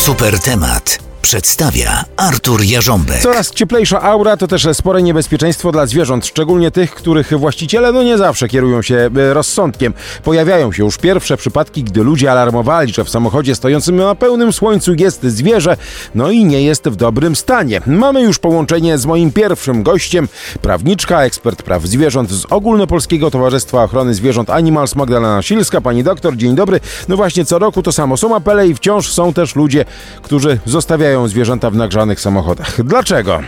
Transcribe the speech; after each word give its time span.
Super 0.00 0.40
temat 0.40 1.09
przedstawia 1.30 2.04
Artur 2.16 2.62
Jarząbek. 2.64 3.18
Coraz 3.22 3.50
cieplejsza 3.50 4.02
aura 4.02 4.36
to 4.36 4.48
też 4.48 4.68
spore 4.72 5.02
niebezpieczeństwo 5.02 5.72
dla 5.72 5.86
zwierząt, 5.86 6.26
szczególnie 6.26 6.70
tych, 6.70 6.94
których 6.94 7.38
właściciele 7.38 7.92
no 7.92 8.02
nie 8.02 8.18
zawsze 8.18 8.48
kierują 8.48 8.82
się 8.82 9.10
e, 9.16 9.34
rozsądkiem. 9.34 9.94
Pojawiają 10.24 10.72
się 10.72 10.84
już 10.84 10.98
pierwsze 10.98 11.36
przypadki, 11.36 11.84
gdy 11.84 12.02
ludzie 12.02 12.32
alarmowali, 12.32 12.92
że 12.92 13.04
w 13.04 13.10
samochodzie 13.10 13.54
stojącym 13.54 13.96
na 13.96 14.14
pełnym 14.14 14.52
słońcu 14.52 14.94
jest 14.94 15.22
zwierzę, 15.22 15.76
no 16.14 16.30
i 16.30 16.44
nie 16.44 16.62
jest 16.62 16.88
w 16.88 16.96
dobrym 16.96 17.36
stanie. 17.36 17.80
Mamy 17.86 18.22
już 18.22 18.38
połączenie 18.38 18.98
z 18.98 19.06
moim 19.06 19.32
pierwszym 19.32 19.82
gościem, 19.82 20.28
prawniczka, 20.62 21.22
ekspert 21.22 21.62
praw 21.62 21.86
zwierząt 21.86 22.30
z 22.30 22.44
Ogólnopolskiego 22.50 23.30
Towarzystwa 23.30 23.82
Ochrony 23.82 24.14
Zwierząt 24.14 24.50
Animals 24.50 24.94
Magdalena 24.94 25.42
Silska. 25.42 25.80
Pani 25.80 26.02
doktor, 26.02 26.36
dzień 26.36 26.54
dobry. 26.54 26.80
No 27.08 27.16
właśnie, 27.16 27.44
co 27.44 27.58
roku 27.58 27.82
to 27.82 27.92
samo. 27.92 28.16
Są 28.16 28.36
apele 28.36 28.68
i 28.68 28.74
wciąż 28.74 29.12
są 29.12 29.32
też 29.32 29.56
ludzie, 29.56 29.84
którzy 30.22 30.58
zostawiają 30.66 31.19
zwierzęta 31.28 31.70
w 31.70 31.76
nagrzanych 31.76 32.20
samochodach. 32.20 32.84
Dlaczego? 32.84 33.40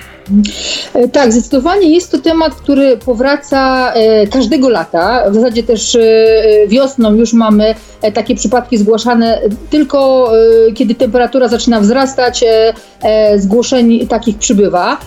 E, 0.94 1.08
tak, 1.08 1.32
zdecydowanie 1.32 1.94
jest 1.94 2.10
to 2.10 2.18
temat, 2.18 2.54
który 2.54 2.96
powraca 2.96 3.92
e, 3.92 4.26
każdego 4.26 4.68
lata. 4.68 5.30
W 5.30 5.34
zasadzie 5.34 5.62
też 5.62 5.94
e, 5.94 5.98
wiosną 6.68 7.14
już 7.14 7.32
mamy 7.32 7.74
takie 8.14 8.34
przypadki 8.34 8.78
zgłaszane, 8.78 9.40
tylko 9.70 10.30
kiedy 10.74 10.94
temperatura 10.94 11.48
zaczyna 11.48 11.80
wzrastać, 11.80 12.44
zgłoszeń 13.36 14.06
takich 14.06 14.38
przybywa. 14.38 14.98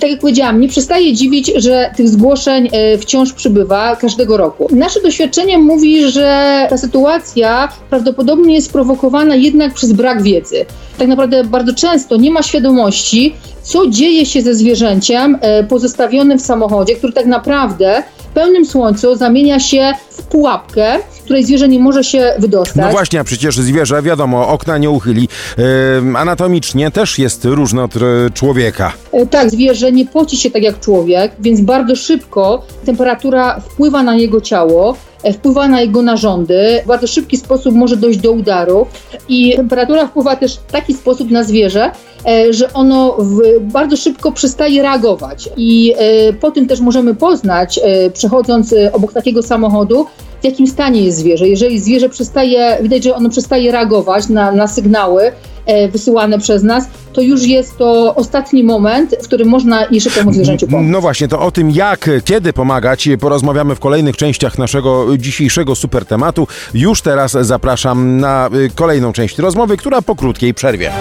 Tak 0.00 0.10
jak 0.10 0.20
powiedziałam, 0.20 0.60
nie 0.60 0.68
przestaje 0.68 1.14
dziwić, 1.14 1.52
że 1.56 1.90
tych 1.96 2.08
zgłoszeń 2.08 2.68
wciąż 3.00 3.32
przybywa 3.32 3.96
każdego 3.96 4.36
roku. 4.36 4.68
Nasze 4.70 5.02
doświadczenie 5.02 5.58
mówi, 5.58 6.10
że 6.10 6.66
ta 6.70 6.78
sytuacja 6.78 7.68
prawdopodobnie 7.90 8.54
jest 8.54 8.66
sprowokowana 8.66 9.34
jednak 9.34 9.74
przez 9.74 9.92
brak 9.92 10.22
wiedzy. 10.22 10.66
Tak 10.98 11.08
naprawdę 11.08 11.44
bardzo 11.44 11.74
często 11.74 12.16
nie 12.16 12.30
ma 12.30 12.42
świadomości, 12.42 13.34
co 13.62 13.86
dzieje 13.86 14.26
się 14.26 14.42
ze 14.42 14.54
zwierzęciem 14.54 15.38
e, 15.40 15.64
pozostawionym 15.64 16.38
w 16.38 16.42
samochodzie, 16.42 16.96
który 16.96 17.12
tak 17.12 17.26
naprawdę 17.26 18.02
pełnym 18.34 18.66
słońcu 18.66 19.16
zamienia 19.16 19.60
się 19.60 19.92
w 20.10 20.22
pułapkę, 20.22 20.98
z 21.10 21.22
której 21.22 21.44
zwierzę 21.44 21.68
nie 21.68 21.78
może 21.78 22.04
się 22.04 22.34
wydostać. 22.38 22.76
No 22.76 22.90
właśnie, 22.90 23.20
a 23.20 23.24
przecież 23.24 23.56
zwierzę, 23.56 24.02
wiadomo, 24.02 24.48
okna 24.48 24.78
nie 24.78 24.90
uchyli. 24.90 25.28
Yy, 25.58 25.64
anatomicznie 26.18 26.90
też 26.90 27.18
jest 27.18 27.44
różne 27.44 27.84
od 27.84 27.94
człowieka. 28.34 28.92
E, 29.12 29.26
tak, 29.26 29.50
zwierzę 29.50 29.92
nie 29.92 30.06
poci 30.06 30.36
się 30.36 30.50
tak 30.50 30.62
jak 30.62 30.80
człowiek, 30.80 31.32
więc 31.40 31.60
bardzo 31.60 31.96
szybko 31.96 32.62
temperatura 32.84 33.60
wpływa 33.60 34.02
na 34.02 34.16
jego 34.16 34.40
ciało 34.40 34.96
wpływa 35.32 35.68
na 35.68 35.80
jego 35.80 36.02
narządy. 36.02 36.80
W 36.84 36.86
bardzo 36.86 37.06
szybki 37.06 37.36
sposób 37.36 37.74
może 37.74 37.96
dojść 37.96 38.18
do 38.18 38.32
udarów 38.32 38.88
i 39.28 39.56
temperatura 39.56 40.06
wpływa 40.06 40.36
też 40.36 40.56
w 40.56 40.72
taki 40.72 40.94
sposób 40.94 41.30
na 41.30 41.44
zwierzę, 41.44 41.90
e, 42.26 42.52
że 42.52 42.72
ono 42.72 43.16
bardzo 43.60 43.96
szybko 43.96 44.32
przestaje 44.32 44.82
reagować. 44.82 45.48
I 45.56 45.94
e, 45.98 46.32
po 46.32 46.50
tym 46.50 46.66
też 46.66 46.80
możemy 46.80 47.14
poznać, 47.14 47.80
e, 47.82 48.10
przechodząc 48.10 48.74
obok 48.92 49.12
takiego 49.12 49.42
samochodu, 49.42 50.06
w 50.40 50.44
jakim 50.44 50.66
stanie 50.66 51.02
jest 51.02 51.18
zwierzę. 51.18 51.48
Jeżeli 51.48 51.80
zwierzę 51.80 52.08
przestaje, 52.08 52.78
widać, 52.82 53.04
że 53.04 53.14
ono 53.14 53.28
przestaje 53.28 53.72
reagować 53.72 54.28
na, 54.28 54.52
na 54.52 54.68
sygnały 54.68 55.32
wysyłane 55.92 56.38
przez 56.38 56.62
nas, 56.62 56.84
to 57.12 57.20
już 57.20 57.46
jest 57.46 57.78
to 57.78 58.14
ostatni 58.14 58.64
moment, 58.64 59.16
w 59.22 59.24
którym 59.24 59.48
można 59.48 59.86
jeszcze 59.90 60.10
temu 60.10 60.32
zwierzęciu 60.32 60.66
pomóc. 60.66 60.86
No 60.90 61.00
właśnie, 61.00 61.28
to 61.28 61.40
o 61.40 61.50
tym 61.50 61.70
jak, 61.70 62.10
kiedy 62.24 62.52
pomagać 62.52 63.08
porozmawiamy 63.20 63.74
w 63.74 63.80
kolejnych 63.80 64.16
częściach 64.16 64.58
naszego 64.58 65.06
dzisiejszego 65.18 65.74
super 65.74 66.06
tematu. 66.06 66.46
Już 66.74 67.02
teraz 67.02 67.32
zapraszam 67.40 68.16
na 68.16 68.50
y, 68.54 68.70
kolejną 68.74 69.12
część 69.12 69.38
rozmowy, 69.38 69.76
która 69.76 70.02
po 70.02 70.16
krótkiej 70.16 70.54
przerwie. 70.54 70.92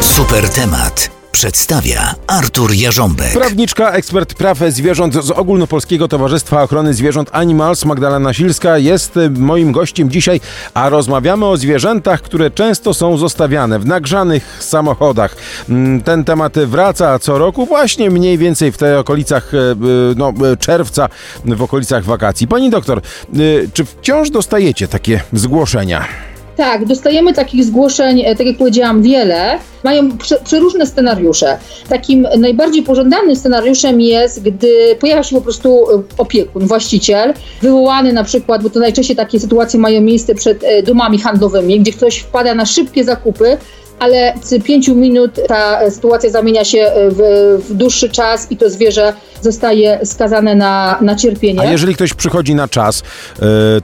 Super 0.00 0.48
temat 0.48 1.21
przedstawia 1.32 2.14
Artur 2.26 2.72
Jarząbek. 2.74 3.32
Prawniczka, 3.32 3.90
ekspert 3.90 4.34
praw 4.34 4.58
zwierząt 4.68 5.24
z 5.24 5.30
Ogólnopolskiego 5.30 6.08
Towarzystwa 6.08 6.62
Ochrony 6.62 6.94
Zwierząt 6.94 7.28
Animals, 7.32 7.84
Magdalena 7.84 8.32
Silska, 8.32 8.78
jest 8.78 9.18
moim 9.38 9.72
gościem 9.72 10.10
dzisiaj, 10.10 10.40
a 10.74 10.88
rozmawiamy 10.88 11.46
o 11.46 11.56
zwierzętach, 11.56 12.22
które 12.22 12.50
często 12.50 12.94
są 12.94 13.16
zostawiane 13.16 13.78
w 13.78 13.86
nagrzanych 13.86 14.58
samochodach. 14.60 15.36
Mm, 15.68 16.02
ten 16.02 16.24
temat 16.24 16.58
wraca 16.58 17.18
co 17.18 17.38
roku, 17.38 17.66
właśnie 17.66 18.10
mniej 18.10 18.38
więcej 18.38 18.72
w 18.72 18.78
tych 18.78 18.98
okolicach 18.98 19.54
e, 19.54 19.58
e, 19.58 19.74
no, 20.16 20.32
czerwca, 20.58 21.08
w 21.44 21.62
okolicach 21.62 22.04
wakacji. 22.04 22.48
Pani 22.48 22.70
doktor, 22.70 23.00
czy 23.72 23.84
wciąż 23.84 24.30
dostajecie 24.30 24.88
takie 24.88 25.20
zgłoszenia? 25.32 26.04
Tak, 26.56 26.84
dostajemy 26.84 27.32
takich 27.32 27.64
zgłoszeń, 27.64 28.20
e, 28.20 28.36
tak 28.36 28.46
jak 28.46 28.56
powiedziałam, 28.56 29.02
wiele. 29.02 29.58
Mają 29.84 30.18
prze, 30.18 30.38
przeróżne 30.44 30.86
scenariusze. 30.86 31.58
Takim 31.88 32.28
najbardziej 32.38 32.82
pożądanym 32.82 33.36
scenariuszem 33.36 34.00
jest, 34.00 34.42
gdy 34.42 34.96
pojawia 35.00 35.22
się 35.22 35.36
po 35.36 35.42
prostu 35.42 35.90
e, 35.90 36.02
opiekun, 36.18 36.66
właściciel, 36.66 37.34
wywołany 37.62 38.12
na 38.12 38.24
przykład, 38.24 38.62
bo 38.62 38.70
to 38.70 38.80
najczęściej 38.80 39.16
takie 39.16 39.40
sytuacje 39.40 39.80
mają 39.80 40.00
miejsce 40.00 40.34
przed 40.34 40.64
e, 40.64 40.82
domami 40.82 41.18
handlowymi, 41.18 41.80
gdzie 41.80 41.92
ktoś 41.92 42.18
wpada 42.18 42.54
na 42.54 42.66
szybkie 42.66 43.04
zakupy, 43.04 43.56
ale 44.02 44.34
z 44.42 44.64
pięciu 44.64 44.94
minut 44.94 45.30
ta 45.48 45.90
sytuacja 45.90 46.30
zamienia 46.30 46.64
się 46.64 46.92
w, 47.10 47.20
w, 47.68 47.74
dłuższy 47.74 48.10
czas 48.10 48.50
i 48.50 48.56
to 48.56 48.70
zwierzę 48.70 49.12
zostaje 49.40 50.00
skazane 50.04 50.54
na, 50.54 50.98
na 51.00 51.16
cierpienie. 51.16 51.60
A 51.60 51.64
jeżeli 51.64 51.94
ktoś 51.94 52.14
przychodzi 52.14 52.54
na 52.54 52.68
czas, 52.68 53.02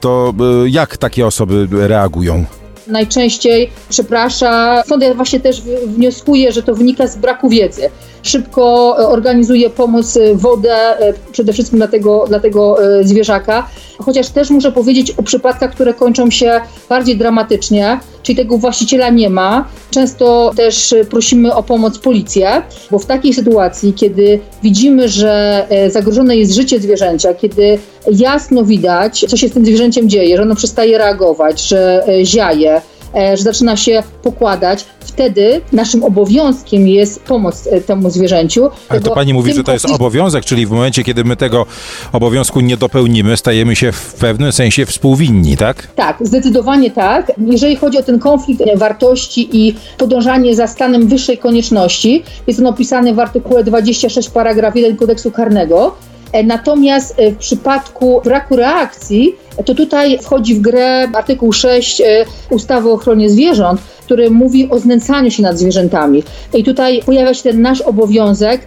to 0.00 0.34
jak 0.66 0.96
takie 0.96 1.26
osoby 1.26 1.68
reagują? 1.70 2.44
najczęściej 2.88 3.70
przeprasza. 3.88 4.82
Stąd 4.86 5.02
ja 5.02 5.14
właśnie 5.14 5.40
też 5.40 5.62
wnioskuję, 5.86 6.52
że 6.52 6.62
to 6.62 6.74
wynika 6.74 7.06
z 7.06 7.16
braku 7.16 7.48
wiedzy. 7.48 7.90
Szybko 8.22 8.96
e, 8.98 9.08
organizuje 9.08 9.70
pomoc, 9.70 10.16
e, 10.16 10.34
wodę, 10.34 10.74
e, 10.74 11.14
przede 11.32 11.52
wszystkim 11.52 11.78
dla 11.78 11.88
tego, 11.88 12.24
dla 12.28 12.40
tego 12.40 12.76
zwierzaka. 13.02 13.68
Chociaż 13.98 14.28
też 14.28 14.50
muszę 14.50 14.72
powiedzieć 14.72 15.10
o 15.10 15.22
przypadkach, 15.22 15.72
które 15.72 15.94
kończą 15.94 16.30
się 16.30 16.60
bardziej 16.88 17.16
dramatycznie, 17.16 18.00
czyli 18.22 18.36
tego 18.36 18.58
właściciela 18.58 19.10
nie 19.10 19.30
ma. 19.30 19.64
Często 19.90 20.52
też 20.56 20.94
prosimy 21.10 21.54
o 21.54 21.62
pomoc 21.62 21.98
policję, 21.98 22.62
bo 22.90 22.98
w 22.98 23.06
takiej 23.06 23.34
sytuacji, 23.34 23.92
kiedy 23.92 24.40
widzimy, 24.62 25.08
że 25.08 25.66
zagrożone 25.90 26.36
jest 26.36 26.54
życie 26.54 26.80
zwierzęcia, 26.80 27.34
kiedy 27.34 27.78
jasno 28.12 28.64
widać, 28.64 29.24
co 29.28 29.36
się 29.36 29.48
z 29.48 29.52
tym 29.52 29.64
zwierzęciem 29.64 30.08
dzieje, 30.08 30.36
że 30.36 30.42
ono 30.42 30.54
przestaje 30.54 30.98
reagować, 30.98 31.60
że 31.60 32.04
ziaje, 32.24 32.80
że 33.14 33.42
zaczyna 33.42 33.76
się 33.76 34.02
pokładać, 34.22 34.84
wtedy 35.00 35.60
naszym 35.72 36.04
obowiązkiem 36.04 36.88
jest 36.88 37.20
pomoc 37.20 37.66
e, 37.66 37.80
temu 37.80 38.10
zwierzęciu. 38.10 38.70
Ale 38.88 39.00
to 39.00 39.10
pani 39.10 39.34
mówi, 39.34 39.54
że 39.54 39.64
to 39.64 39.72
jest 39.72 39.90
obowiązek, 39.90 40.44
czyli 40.44 40.66
w 40.66 40.70
momencie, 40.70 41.04
kiedy 41.04 41.24
my 41.24 41.36
tego 41.36 41.66
obowiązku 42.12 42.60
nie 42.60 42.76
dopełnimy, 42.76 43.36
stajemy 43.36 43.76
się 43.76 43.92
w 43.92 44.14
pewnym 44.14 44.52
sensie 44.52 44.86
współwinni, 44.86 45.56
tak? 45.56 45.88
Tak, 45.96 46.16
zdecydowanie 46.20 46.90
tak. 46.90 47.32
Jeżeli 47.38 47.76
chodzi 47.76 47.98
o 47.98 48.02
ten 48.02 48.18
konflikt 48.18 48.62
wartości 48.76 49.48
i 49.52 49.74
podążanie 49.98 50.54
za 50.54 50.66
stanem 50.66 51.08
wyższej 51.08 51.38
konieczności, 51.38 52.22
jest 52.46 52.60
on 52.60 52.66
opisany 52.66 53.14
w 53.14 53.20
artykule 53.20 53.64
26 53.64 54.30
paragraf 54.30 54.76
1 54.76 54.96
kodeksu 54.96 55.30
karnego. 55.30 55.96
E, 56.32 56.44
natomiast 56.44 57.16
w 57.32 57.36
przypadku 57.36 58.20
braku 58.24 58.56
reakcji 58.56 59.36
to 59.64 59.74
tutaj 59.74 60.18
wchodzi 60.18 60.54
w 60.54 60.60
grę 60.60 61.08
artykuł 61.14 61.52
6 61.52 62.00
e, 62.00 62.04
ustawy 62.50 62.88
o 62.88 62.92
ochronie 62.92 63.30
zwierząt, 63.30 63.80
który 64.04 64.30
mówi 64.30 64.70
o 64.70 64.78
znęcaniu 64.78 65.30
się 65.30 65.42
nad 65.42 65.58
zwierzętami. 65.58 66.22
I 66.54 66.64
tutaj 66.64 67.02
pojawia 67.06 67.34
się 67.34 67.42
ten 67.42 67.62
nasz 67.62 67.80
obowiązek 67.80 68.60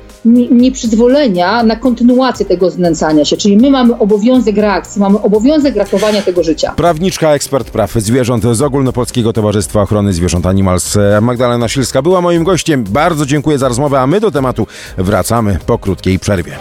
nieprzyzwolenia 0.52 1.64
na 1.64 1.76
kontynuację 1.76 2.46
tego 2.46 2.70
znęcania 2.70 3.26
się. 3.26 3.38
Czyli 3.38 3.58
my 3.58 3.72
mamy 3.72 3.98
obowiązek 4.00 4.58
reakcji, 4.58 5.02
mamy 5.02 5.22
obowiązek 5.22 5.76
ratowania 5.76 6.22
tego 6.22 6.44
życia. 6.44 6.74
Prawniczka, 6.76 7.34
ekspert 7.34 7.70
praw 7.70 7.94
zwierząt 7.94 8.44
z 8.44 8.62
Ogólnopolskiego 8.62 9.34
Towarzystwa 9.34 9.82
Ochrony 9.82 10.14
Zwierząt 10.14 10.46
Animals 10.46 10.98
e, 10.98 11.22
Magdalena 11.22 11.68
Silska 11.68 12.02
była 12.02 12.22
moim 12.22 12.44
gościem. 12.44 12.84
Bardzo 12.90 13.26
dziękuję 13.26 13.58
za 13.58 13.68
rozmowę, 13.68 14.00
a 14.00 14.08
my 14.08 14.20
do 14.20 14.32
tematu 14.32 14.68
wracamy 14.98 15.60
po 15.66 15.78
krótkiej 15.78 16.20
przerwie. 16.20 16.58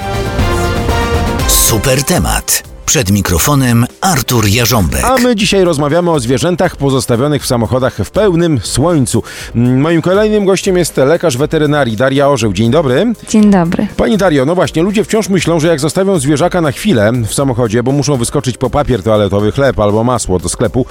Super 1.70 2.04
temat 2.04 2.62
Przed 2.86 3.10
mikrofonem 3.10 3.86
Artur 4.00 4.48
Jarząbek. 4.48 5.04
A 5.04 5.18
my 5.18 5.36
dzisiaj 5.36 5.64
rozmawiamy 5.64 6.10
o 6.10 6.20
zwierzętach 6.20 6.76
pozostawionych 6.76 7.42
w 7.42 7.46
samochodach 7.46 7.96
w 7.96 8.10
pełnym 8.10 8.60
słońcu. 8.62 9.22
Moim 9.54 10.02
kolejnym 10.02 10.44
gościem 10.44 10.76
jest 10.76 10.96
lekarz 10.96 11.36
weterynarii 11.36 11.96
Daria 11.96 12.28
Orzeł. 12.28 12.52
Dzień 12.52 12.70
dobry. 12.70 13.12
Dzień 13.28 13.50
dobry. 13.50 13.86
Pani 13.96 14.16
Dario, 14.16 14.46
no 14.46 14.54
właśnie, 14.54 14.82
ludzie 14.82 15.04
wciąż 15.04 15.28
myślą, 15.28 15.60
że 15.60 15.68
jak 15.68 15.80
zostawią 15.80 16.18
zwierzaka 16.18 16.60
na 16.60 16.72
chwilę 16.72 17.12
w 17.26 17.34
samochodzie, 17.34 17.82
bo 17.82 17.92
muszą 17.92 18.16
wyskoczyć 18.16 18.58
po 18.58 18.70
papier 18.70 19.02
toaletowy, 19.02 19.52
chleb 19.52 19.80
albo 19.80 20.04
masło 20.04 20.38
do 20.38 20.48
sklepu, 20.48 20.86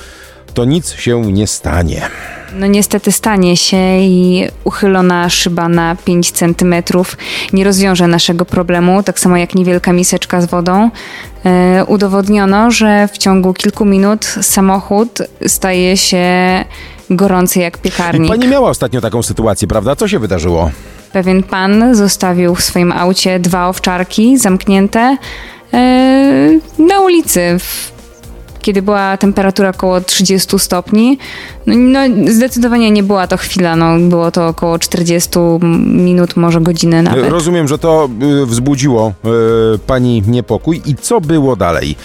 to 0.53 0.65
nic 0.65 0.91
się 0.91 1.21
nie 1.21 1.47
stanie. 1.47 2.01
No 2.53 2.67
niestety 2.67 3.11
stanie 3.11 3.57
się 3.57 3.97
i 3.99 4.47
uchylona 4.63 5.29
szyba 5.29 5.69
na 5.69 5.95
5 6.05 6.31
cm 6.31 6.73
nie 7.53 7.63
rozwiąże 7.63 8.07
naszego 8.07 8.45
problemu, 8.45 9.03
tak 9.03 9.19
samo 9.19 9.37
jak 9.37 9.55
niewielka 9.55 9.93
miseczka 9.93 10.41
z 10.41 10.45
wodą. 10.45 10.89
E, 11.45 11.85
udowodniono, 11.85 12.71
że 12.71 13.07
w 13.07 13.17
ciągu 13.17 13.53
kilku 13.53 13.85
minut 13.85 14.25
samochód 14.25 15.21
staje 15.47 15.97
się 15.97 16.25
gorący 17.09 17.59
jak 17.59 17.77
piekarnik. 17.77 18.29
Pani 18.29 18.47
miała 18.47 18.69
ostatnio 18.69 19.01
taką 19.01 19.23
sytuację, 19.23 19.67
prawda? 19.67 19.95
Co 19.95 20.07
się 20.07 20.19
wydarzyło? 20.19 20.71
Pewien 21.13 21.43
pan 21.43 21.95
zostawił 21.95 22.55
w 22.55 22.61
swoim 22.61 22.91
aucie 22.91 23.39
dwa 23.39 23.67
owczarki 23.67 24.37
zamknięte 24.37 25.17
e, 25.73 26.59
na 26.79 26.99
ulicy. 26.99 27.59
W, 27.59 27.98
kiedy 28.69 28.81
była 28.81 29.17
temperatura 29.17 29.69
około 29.69 30.01
30 30.01 30.59
stopni, 30.59 31.17
no, 31.65 31.75
no 32.09 32.31
zdecydowanie 32.31 32.91
nie 32.91 33.03
była 33.03 33.27
to 33.27 33.37
chwila, 33.37 33.75
no, 33.75 33.99
było 33.99 34.31
to 34.31 34.47
około 34.47 34.79
40 34.79 35.39
minut, 35.85 36.35
może 36.35 36.61
godziny 36.61 37.03
nawet. 37.03 37.29
Rozumiem, 37.29 37.67
że 37.67 37.77
to 37.77 38.09
y, 38.43 38.45
wzbudziło 38.45 39.13
y, 39.75 39.79
pani 39.79 40.23
niepokój. 40.27 40.81
I 40.85 40.95
co 40.95 41.21
było 41.21 41.55
dalej? 41.55 41.95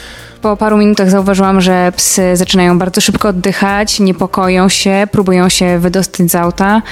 Po 0.45 0.57
paru 0.57 0.77
minutach 0.77 1.11
zauważyłam, 1.11 1.61
że 1.61 1.93
psy 1.97 2.37
zaczynają 2.37 2.79
bardzo 2.79 3.01
szybko 3.01 3.29
oddychać, 3.29 4.01
niepokoją 4.01 4.69
się, 4.69 5.07
próbują 5.11 5.49
się 5.49 5.79
wydostać 5.79 6.31
z 6.31 6.35
auta. 6.35 6.83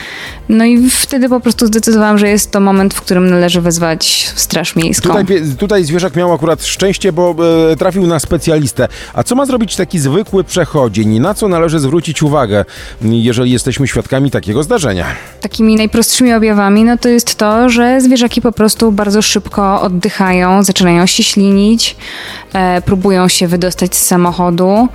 No 0.48 0.64
i 0.64 0.90
wtedy 0.90 1.28
po 1.28 1.40
prostu 1.40 1.66
zdecydowałam, 1.66 2.18
że 2.18 2.28
jest 2.28 2.50
to 2.50 2.60
moment, 2.60 2.94
w 2.94 3.00
którym 3.00 3.30
należy 3.30 3.60
wezwać 3.60 4.32
Straż 4.36 4.76
Miejską. 4.76 5.08
Tutaj, 5.08 5.42
tutaj 5.58 5.84
zwierzak 5.84 6.16
miał 6.16 6.32
akurat 6.32 6.64
szczęście, 6.64 7.12
bo 7.12 7.34
e, 7.72 7.76
trafił 7.76 8.06
na 8.06 8.18
specjalistę. 8.18 8.88
A 9.14 9.22
co 9.22 9.34
ma 9.34 9.46
zrobić 9.46 9.76
taki 9.76 9.98
zwykły 9.98 10.44
przechodzień? 10.44 11.20
Na 11.20 11.34
co 11.34 11.48
należy 11.48 11.80
zwrócić 11.80 12.22
uwagę, 12.22 12.64
jeżeli 13.02 13.50
jesteśmy 13.50 13.88
świadkami 13.88 14.30
takiego 14.30 14.62
zdarzenia? 14.62 15.06
Takimi 15.40 15.76
najprostszymi 15.76 16.34
objawami 16.34 16.84
no 16.84 16.98
to 16.98 17.08
jest 17.08 17.34
to, 17.34 17.68
że 17.68 18.00
zwierzaki 18.00 18.40
po 18.40 18.52
prostu 18.52 18.92
bardzo 18.92 19.22
szybko 19.22 19.82
oddychają, 19.82 20.62
zaczynają 20.62 21.06
się 21.06 21.22
ślinić, 21.22 21.96
e, 22.52 22.82
próbują 22.82 23.28
się 23.28 23.41
wydostać 23.48 23.96
z 23.96 24.06
samochodu. 24.06 24.88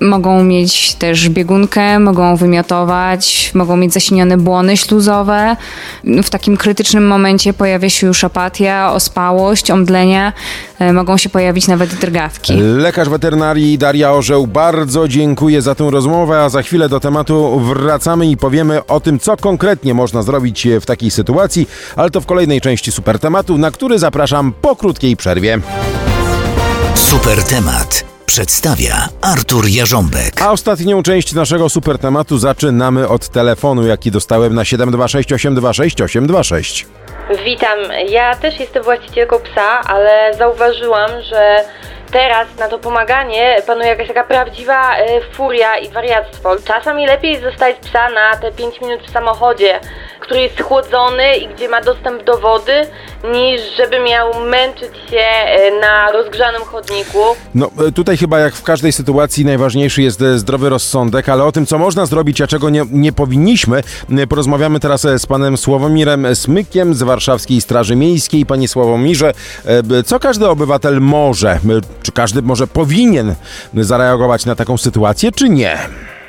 Mogą 0.00 0.44
mieć 0.44 0.94
też 0.94 1.28
biegunkę, 1.28 1.98
mogą 1.98 2.36
wymiotować, 2.36 3.50
mogą 3.54 3.76
mieć 3.76 3.92
zasinione 3.92 4.36
błony 4.36 4.76
śluzowe. 4.76 5.56
W 6.22 6.30
takim 6.30 6.56
krytycznym 6.56 7.06
momencie 7.06 7.52
pojawia 7.52 7.90
się 7.90 8.06
już 8.06 8.24
apatia, 8.24 8.92
ospałość, 8.92 9.70
omdlenia. 9.70 10.32
E, 10.78 10.92
mogą 10.92 11.16
się 11.16 11.28
pojawić 11.28 11.68
nawet 11.68 11.94
drgawki. 11.94 12.52
Lekarz 12.56 13.08
weterynarii 13.08 13.78
Daria 13.78 14.12
Orzeł, 14.12 14.46
bardzo 14.46 15.08
dziękuję 15.08 15.62
za 15.62 15.74
tę 15.74 15.90
rozmowę, 15.90 16.42
a 16.42 16.48
za 16.48 16.62
chwilę 16.62 16.88
do 16.88 17.00
tematu 17.00 17.60
wracamy 17.60 18.26
i 18.26 18.36
powiemy 18.36 18.86
o 18.86 19.00
tym, 19.00 19.18
co 19.18 19.36
konkretnie 19.36 19.94
można 19.94 20.22
zrobić 20.22 20.68
w 20.80 20.86
takiej 20.86 21.10
sytuacji, 21.10 21.68
ale 21.96 22.10
to 22.10 22.20
w 22.20 22.26
kolejnej 22.26 22.60
części 22.60 22.92
super 22.92 23.18
tematu, 23.18 23.58
na 23.58 23.70
który 23.70 23.98
zapraszam 23.98 24.52
po 24.62 24.76
krótkiej 24.76 25.16
przerwie. 25.16 25.60
Super 27.10 27.44
temat 27.44 28.04
przedstawia 28.26 28.94
Artur 29.22 29.64
Jarząbek. 29.68 30.42
A 30.42 30.52
ostatnią 30.52 31.02
część 31.02 31.32
naszego 31.32 31.68
super 31.68 31.98
tematu 31.98 32.38
zaczynamy 32.38 33.08
od 33.08 33.28
telefonu, 33.28 33.86
jaki 33.86 34.10
dostałem 34.10 34.54
na 34.54 34.64
726 34.64 35.32
826 35.32 36.00
826. 36.02 36.86
Witam. 37.44 37.78
Ja 38.08 38.34
też 38.36 38.60
jestem 38.60 38.82
właścicielką 38.82 39.36
psa, 39.38 39.80
ale 39.80 40.34
zauważyłam, 40.38 41.10
że 41.30 41.64
teraz 42.12 42.48
na 42.58 42.68
to 42.68 42.78
pomaganie 42.78 43.56
panuje 43.66 43.88
jakaś 43.88 44.08
taka 44.08 44.24
prawdziwa 44.24 44.96
e, 44.96 45.20
furia 45.32 45.78
i 45.78 45.88
wariactwo. 45.88 46.56
Czasami 46.64 47.06
lepiej 47.06 47.40
zostawić 47.40 47.76
psa 47.78 48.10
na 48.10 48.36
te 48.36 48.52
5 48.52 48.80
minut 48.80 49.00
w 49.08 49.12
samochodzie, 49.12 49.80
który 50.24 50.40
jest 50.40 50.58
schłodzony 50.58 51.36
i 51.36 51.48
gdzie 51.48 51.68
ma 51.68 51.80
dostęp 51.80 52.24
do 52.24 52.38
wody, 52.38 52.72
niż 53.32 53.60
żeby 53.76 54.04
miał 54.04 54.40
męczyć 54.40 54.94
się 55.10 55.18
e, 55.18 55.80
na 55.80 56.12
rozgrzanym 56.12 56.62
chodniku. 56.62 57.18
No 57.54 57.70
e, 57.88 57.92
tutaj 57.92 58.16
chyba 58.16 58.38
jak 58.38 58.54
w 58.54 58.62
każdej 58.62 58.92
sytuacji 58.92 59.44
najważniejszy 59.44 60.02
jest 60.02 60.22
e, 60.22 60.38
zdrowy 60.38 60.68
rozsądek, 60.68 61.28
ale 61.28 61.44
o 61.44 61.52
tym, 61.52 61.66
co 61.66 61.78
można 61.78 62.06
zrobić, 62.06 62.40
a 62.40 62.46
czego 62.46 62.70
nie, 62.70 62.84
nie 62.90 63.12
powinniśmy, 63.12 63.82
porozmawiamy 64.28 64.80
teraz 64.80 65.00
z 65.18 65.26
panem 65.26 65.56
Sławomirem 65.56 66.34
Smykiem 66.34 66.94
z 66.94 67.02
Warszawskiej 67.02 67.60
Straży 67.60 67.96
Miejskiej. 67.96 68.46
Panie 68.46 68.68
Sławomirze, 68.68 69.32
co 70.06 70.18
każdy 70.20 70.48
obywatel 70.48 71.00
może, 71.00 71.58
czy 72.02 72.12
każdy 72.12 72.42
może 72.42 72.66
powinien 72.66 73.34
zareagować 73.74 74.46
na 74.46 74.54
taką 74.54 74.78
sytuację, 74.78 75.32
czy 75.32 75.48
nie? 75.48 75.78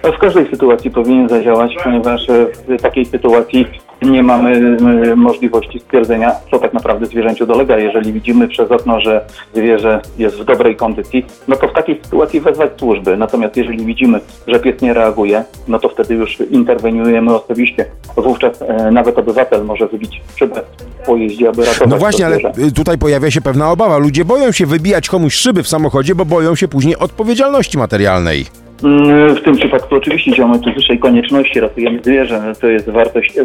W 0.04 0.18
każdej 0.18 0.50
sytuacji 0.50 0.92
powinien 0.92 1.30
zadziałać, 1.30 1.76
ponieważ 1.84 2.28
w 2.68 2.82
takiej 2.82 3.06
sytuacji 3.06 3.68
nie 4.12 4.24
mamy 4.24 4.78
e, 5.12 5.16
możliwości 5.16 5.80
stwierdzenia, 5.80 6.32
co 6.52 6.60
tak 6.60 6.74
naprawdę 6.74 7.06
zwierzęciu 7.06 7.46
dolega. 7.46 7.78
Jeżeli 7.78 8.14
widzimy 8.14 8.48
przez 8.48 8.72
okno, 8.72 9.00
że 9.00 9.26
zwierzę 9.54 10.02
jest 10.18 10.36
w 10.36 10.44
dobrej 10.44 10.76
kondycji, 10.76 11.26
no 11.48 11.56
to 11.56 11.68
w 11.68 11.74
takiej 11.74 12.00
sytuacji 12.04 12.40
wezwać 12.42 12.72
służby. 12.80 13.18
Natomiast 13.18 13.58
jeżeli 13.58 13.86
widzimy, 13.86 14.20
że 14.48 14.60
pies 14.60 14.82
nie 14.82 14.94
reaguje, 14.94 15.44
no 15.68 15.80
to 15.80 15.90
wtedy 15.90 16.14
już 16.14 16.40
interweniujemy 16.40 17.36
osobiście. 17.36 17.86
Wówczas 18.18 18.62
e, 18.62 18.92
nawet 18.92 19.18
obywatel 19.18 19.66
może 19.66 19.88
wybić 19.88 20.22
szybę 20.36 20.62
w 21.02 21.06
pojeździe, 21.06 21.50
aby 21.50 21.66
ratować 21.66 21.90
No 21.90 21.98
właśnie, 21.98 22.26
ale 22.26 22.38
y, 22.38 22.72
tutaj 22.76 22.98
pojawia 22.98 23.32
się 23.32 23.42
pewna 23.42 23.72
obawa. 23.72 23.98
Ludzie 23.98 24.26
boją 24.26 24.52
się 24.52 24.66
wybijać 24.66 25.10
komuś 25.10 25.34
szyby 25.34 25.64
w 25.64 25.68
samochodzie, 25.68 26.16
bo 26.16 26.26
boją 26.26 26.56
się 26.56 26.68
później 26.68 26.98
odpowiedzialności 26.98 27.78
materialnej. 27.78 28.65
Mm, 28.84 29.36
W 29.36 29.42
tym 29.44 29.56
przypadku 29.56 29.96
oczywiście 29.96 30.32
działamy 30.32 30.60
tu 30.60 30.72
z 30.72 30.76
wyższej 30.76 31.00
konieczności, 31.00 31.60
ratujemy 31.60 32.00
zwierzę. 32.04 32.54
To 32.62 32.68
jest 32.68 32.90
wartość, 32.90 33.38
e, 33.38 33.44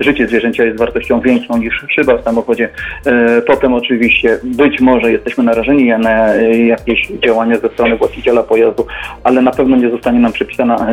życie 0.00 0.26
zwierzęcia 0.28 0.64
jest 0.64 0.78
wartością 0.78 1.20
większą 1.20 1.58
niż 1.58 1.84
szyba 1.88 2.16
w 2.18 2.22
samochodzie. 2.24 2.68
E, 3.06 3.42
Potem 3.42 3.74
oczywiście 3.74 4.38
być 4.44 4.80
może 4.80 5.12
jesteśmy 5.12 5.44
narażeni 5.44 5.88
na 5.88 6.34
e, 6.34 6.58
jakieś 6.58 7.08
działania 7.24 7.58
ze 7.58 7.68
strony 7.68 7.96
właściciela 7.96 8.42
pojazdu, 8.42 8.86
ale 9.24 9.42
na 9.42 9.50
pewno 9.50 9.76
nie 9.76 9.90
zostanie 9.90 10.18
nam 10.20 10.32
przypisana 10.32 10.86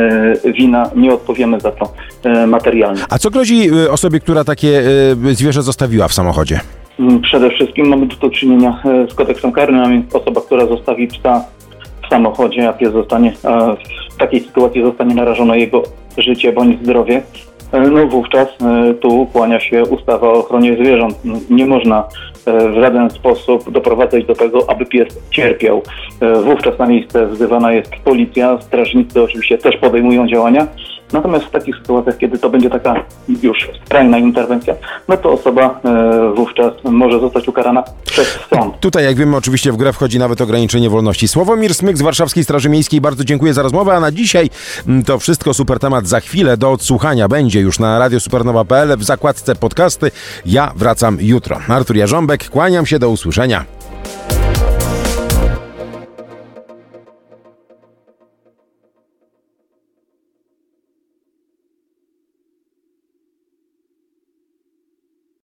wina, 0.45 0.89
nie 0.95 1.13
odpowiemy 1.13 1.59
za 1.59 1.71
to 1.71 1.93
materialnie. 2.47 3.01
A 3.09 3.17
co 3.17 3.29
grozi 3.29 3.69
osobie, 3.89 4.19
która 4.19 4.43
takie 4.43 4.81
zwierzę 5.31 5.61
zostawiła 5.61 6.07
w 6.07 6.13
samochodzie? 6.13 6.59
Mm, 6.99 7.21
Przede 7.21 7.49
wszystkim 7.49 7.87
mamy 7.87 8.07
tu 8.07 8.17
do 8.17 8.29
czynienia 8.29 8.81
z 9.09 9.13
kodeksem 9.13 9.51
karnym, 9.51 9.81
a 9.81 9.89
więc 9.89 10.15
osoba, 10.15 10.41
która 10.41 10.65
zostawi 10.65 11.07
psa 11.07 11.43
samochodzie, 12.11 12.69
a 12.69 12.73
pies 12.73 12.93
zostanie, 12.93 13.33
a 13.43 13.75
w 14.13 14.17
takiej 14.17 14.39
sytuacji 14.39 14.83
zostanie 14.83 15.15
narażone 15.15 15.59
jego 15.59 15.83
życie 16.17 16.53
bądź 16.53 16.83
zdrowie, 16.83 17.21
e, 17.71 17.79
no 17.81 18.07
wówczas 18.07 18.47
e, 18.47 18.93
tu 18.93 19.27
kłania 19.33 19.59
się 19.59 19.83
ustawa 19.83 20.27
o 20.27 20.33
ochronie 20.33 20.75
zwierząt. 20.75 21.15
Nie 21.49 21.65
można 21.65 22.03
e, 22.45 22.69
w 22.69 22.73
żaden 22.73 23.09
sposób 23.09 23.71
doprowadzać 23.71 24.25
do 24.25 24.35
tego, 24.35 24.69
aby 24.69 24.85
pies 24.85 25.07
cierpiał. 25.29 25.81
E, 26.21 26.41
Wówczas 26.41 26.79
na 26.79 26.87
miejsce 26.87 27.27
wzywana 27.27 27.73
jest 27.73 27.95
policja, 28.03 28.61
strażnicy 28.61 29.23
oczywiście 29.23 29.57
też 29.57 29.77
podejmują 29.77 30.27
działania. 30.27 30.67
Natomiast 31.13 31.45
w 31.45 31.51
takich 31.51 31.75
sytuacjach, 31.75 32.17
kiedy 32.17 32.37
to 32.37 32.49
będzie 32.49 32.69
taka 32.69 32.95
już 33.43 33.69
skrajna 33.85 34.17
interwencja, 34.17 34.75
no 35.07 35.17
to 35.17 35.31
osoba 35.31 35.79
e, 35.85 36.33
wówczas 36.35 36.73
może 36.83 37.19
zostać 37.19 37.47
ukarana 37.47 37.83
przez 38.05 38.39
sąd. 38.49 38.79
Tutaj, 38.79 39.03
jak 39.03 39.15
wiemy, 39.15 39.37
oczywiście 39.37 39.71
w 39.71 39.77
grę 39.77 39.93
wchodzi 39.93 40.19
nawet 40.19 40.41
ograniczenie 40.41 40.89
wolności. 40.89 41.27
Sławomir 41.27 41.73
Smyk 41.73 41.97
z 41.97 42.01
Warszawskiej 42.01 42.43
Straży 42.43 42.69
Miejskiej, 42.69 43.01
bardzo 43.01 43.23
dziękuję 43.23 43.53
za 43.53 43.61
rozmowę, 43.61 43.93
a 43.93 43.99
na 43.99 44.11
dzisiaj 44.11 44.49
mm, 44.87 45.03
to 45.03 45.19
wszystko, 45.19 45.53
super 45.53 45.79
temat 45.79 46.07
za 46.07 46.19
chwilę 46.19 46.57
do 46.57 46.71
odsłuchania 46.71 47.27
będzie 47.27 47.59
już 47.59 47.79
na 47.79 47.99
radiosupernowa.pl 47.99 48.97
w 48.97 49.03
zakładce 49.03 49.55
podcasty. 49.55 50.11
Ja 50.45 50.71
wracam 50.75 51.17
jutro. 51.21 51.59
Artur 51.67 51.97
Jarząbek, 51.97 52.49
kłaniam 52.49 52.85
się, 52.85 52.99
do 52.99 53.09
usłyszenia. 53.09 53.80